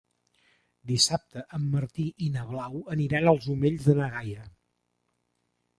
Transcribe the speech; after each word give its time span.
Dissabte 0.91 1.43
en 1.59 1.67
Martí 1.75 2.07
i 2.27 2.31
na 2.39 2.47
Blau 2.49 2.81
aniran 2.97 3.33
als 3.35 3.47
Omells 3.59 3.87
de 3.91 3.97
na 4.03 4.11
Gaia. 4.19 4.49